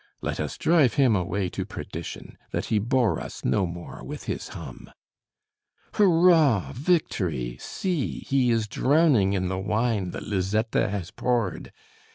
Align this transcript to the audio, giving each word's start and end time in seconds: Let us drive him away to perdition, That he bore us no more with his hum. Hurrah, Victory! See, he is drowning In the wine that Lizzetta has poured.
Let 0.19 0.39
us 0.39 0.57
drive 0.57 0.95
him 0.95 1.15
away 1.15 1.47
to 1.49 1.63
perdition, 1.63 2.35
That 2.49 2.65
he 2.73 2.79
bore 2.79 3.19
us 3.19 3.45
no 3.45 3.67
more 3.67 4.03
with 4.03 4.23
his 4.23 4.47
hum. 4.47 4.89
Hurrah, 5.93 6.71
Victory! 6.73 7.57
See, 7.59 8.21
he 8.21 8.49
is 8.49 8.67
drowning 8.67 9.33
In 9.33 9.47
the 9.47 9.59
wine 9.59 10.09
that 10.09 10.23
Lizzetta 10.27 10.89
has 10.89 11.11
poured. 11.11 11.71